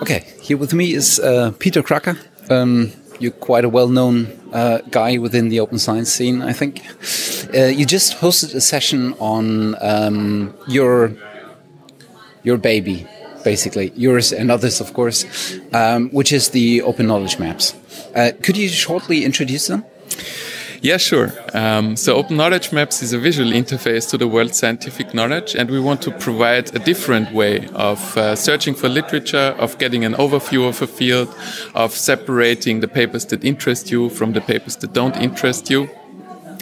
[0.00, 2.16] Okay, here with me is uh, Peter Kraker.
[2.50, 6.82] Um, you're quite a well-known uh, guy within the open science scene, I think.
[7.54, 11.12] Uh, you just hosted a session on um, your
[12.42, 13.06] your baby,
[13.44, 15.24] basically yours and others, of course,
[15.72, 17.74] um, which is the Open Knowledge Maps.
[18.16, 19.84] Uh, could you shortly introduce them?
[20.82, 21.32] Yeah, sure.
[21.54, 25.70] Um, so Open Knowledge Maps is a visual interface to the world's scientific knowledge, and
[25.70, 30.14] we want to provide a different way of uh, searching for literature, of getting an
[30.14, 31.32] overview of a field,
[31.76, 35.88] of separating the papers that interest you from the papers that don't interest you.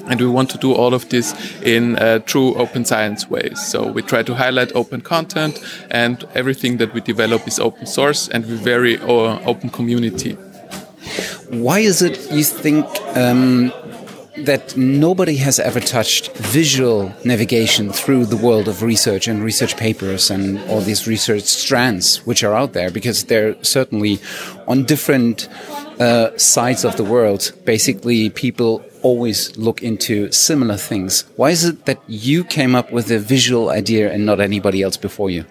[0.04, 3.54] And we want to do all of this in a true open science way.
[3.54, 8.28] So we try to highlight open content, and everything that we develop is open source,
[8.28, 10.36] and we very uh, open community.
[11.50, 13.72] Why is it you think um,
[14.38, 20.30] that nobody has ever touched visual navigation through the world of research and research papers
[20.30, 24.18] and all these research strands which are out there because they're certainly
[24.68, 25.48] on different
[25.98, 27.52] uh, sides of the world.
[27.64, 31.24] Basically, people always look into similar things.
[31.36, 34.96] Why is it that you came up with a visual idea and not anybody else
[34.96, 35.44] before you?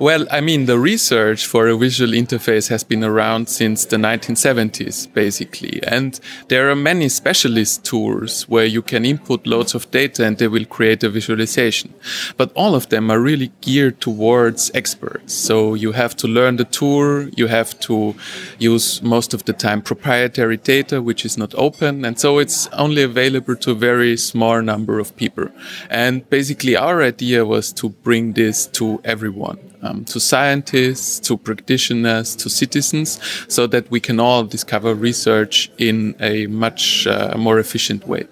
[0.00, 5.12] Well, I mean, the research for a visual interface has been around since the 1970s,
[5.12, 5.82] basically.
[5.86, 10.48] And there are many specialist tools where you can input loads of data and they
[10.48, 11.92] will create a visualization.
[12.38, 15.34] But all of them are really geared towards experts.
[15.34, 18.14] So you have to learn the tool, you have to
[18.58, 22.06] use most of the time proprietary data, which is not open.
[22.06, 25.48] And so it's only available to a very small number of people.
[25.90, 32.36] And basically our idea was to bring this to everyone um, to scientists, to practitioners,
[32.36, 38.06] to citizens, so that we can all discover research in a much uh, more efficient
[38.06, 38.26] way.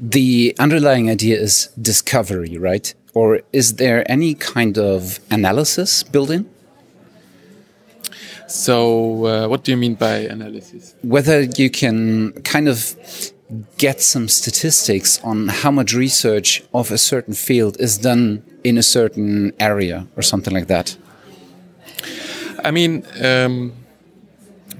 [0.00, 2.94] The underlying idea is discovery, right?
[3.14, 6.50] Or is there any kind of analysis built in?
[8.46, 10.94] So, uh, what do you mean by analysis?
[11.02, 12.94] Whether you can kind of
[13.78, 18.82] get some statistics on how much research of a certain field is done in a
[18.82, 20.96] certain area or something like that?
[22.64, 23.72] I mean, um,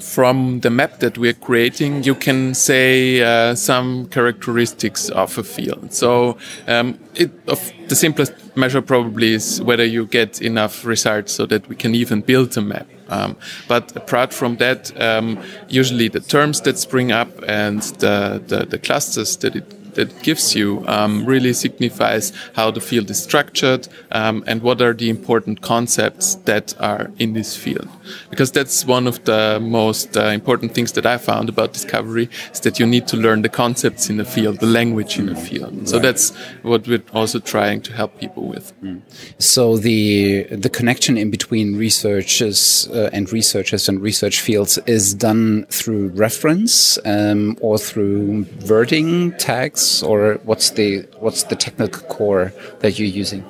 [0.00, 5.92] from the map that we're creating, you can say uh, some characteristics of a field.
[5.92, 6.36] So
[6.66, 11.76] um, it, the simplest measure probably is whether you get enough results so that we
[11.76, 12.86] can even build a map.
[13.08, 13.36] Um,
[13.68, 18.78] but apart from that, um, usually the terms that spring up and the, the, the
[18.78, 24.44] clusters that it that gives you um, really signifies how the field is structured um,
[24.46, 27.88] and what are the important concepts that are in this field.
[28.30, 32.60] Because that's one of the most uh, important things that I found about discovery is
[32.60, 35.72] that you need to learn the concepts in the field, the language in the field.
[35.72, 36.30] And so that's
[36.62, 38.72] what we're also trying to help people with.
[38.82, 39.00] Mm.
[39.38, 45.66] So the the connection in between researchers uh, and researchers and research fields is done
[45.70, 52.98] through reference um, or through wording tags or what's the what's the technical core that
[52.98, 53.44] you're using?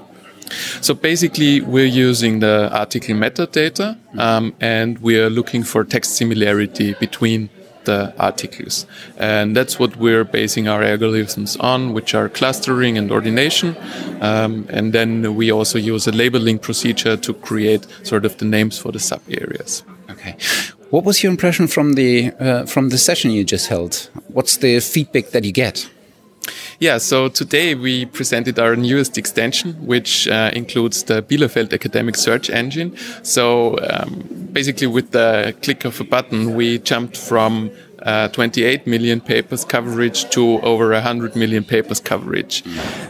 [0.80, 6.94] So basically, we're using the article metadata, um, and we are looking for text similarity
[7.00, 7.48] between
[7.84, 8.86] the articles.
[9.18, 13.76] And that's what we're basing our algorithms on, which are clustering and ordination.
[14.20, 18.78] Um, and then we also use a labeling procedure to create sort of the names
[18.78, 19.82] for the sub areas.
[20.10, 20.36] Okay.
[20.90, 24.10] What was your impression from the uh, from the session you just held?
[24.28, 25.88] What's the feedback that you get?
[26.78, 32.50] Yeah, so today we presented our newest extension, which uh, includes the Bielefeld Academic Search
[32.50, 32.96] Engine.
[33.22, 37.70] So um, basically, with the click of a button, we jumped from
[38.02, 42.62] uh, 28 million papers coverage to over 100 million papers coverage.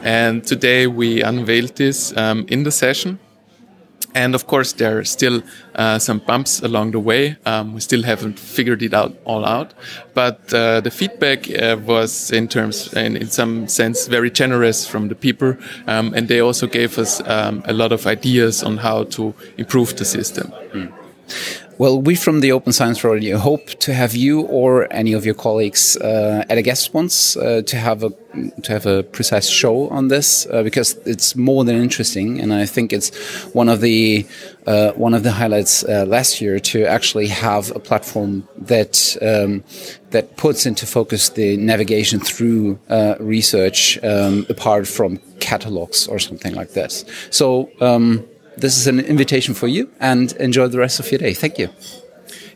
[0.02, 3.18] And today we unveiled this um, in the session.
[4.14, 5.42] And of course, there are still
[5.74, 7.36] uh, some bumps along the way.
[7.44, 9.74] Um, we still haven't figured it out all out,
[10.14, 15.08] but uh, the feedback uh, was, in terms, in, in, some sense, very generous from
[15.08, 15.56] the people,
[15.88, 19.96] um, and they also gave us um, a lot of ideas on how to improve
[19.96, 20.52] the system.
[20.72, 20.92] Mm.
[21.76, 25.34] Well, we from the Open Science Radio hope to have you or any of your
[25.34, 28.10] colleagues uh, at a guest once uh, to have a
[28.62, 32.64] to have a precise show on this uh, because it's more than interesting, and I
[32.66, 33.10] think it's
[33.54, 34.24] one of the
[34.68, 39.64] uh, one of the highlights uh, last year to actually have a platform that um,
[40.10, 46.54] that puts into focus the navigation through uh, research um, apart from catalogs or something
[46.54, 47.04] like this.
[47.30, 47.68] So.
[47.80, 51.34] Um, this is an invitation for you and enjoy the rest of your day.
[51.34, 51.68] Thank you.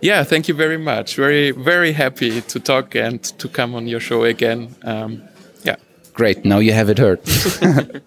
[0.00, 1.16] Yeah, thank you very much.
[1.16, 4.76] Very, very happy to talk and to come on your show again.
[4.82, 5.22] Um,
[5.64, 5.76] yeah.
[6.12, 6.44] Great.
[6.44, 7.20] Now you have it heard.